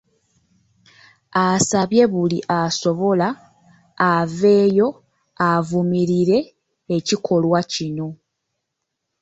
Asabye 1.45 2.03
buli 2.13 2.39
asobola 2.59 3.27
aveeyo 4.13 4.87
avumirire 5.51 6.39
ekikolwa 6.95 7.59
kino. 7.73 8.07